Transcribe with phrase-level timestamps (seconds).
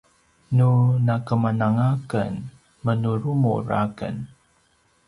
[0.55, 0.71] nu
[1.07, 2.33] nakemananga aken
[2.85, 4.15] menurumur aken